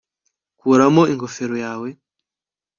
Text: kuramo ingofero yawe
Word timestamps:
kuramo 0.59 1.01
ingofero 1.11 1.55
yawe 1.65 1.89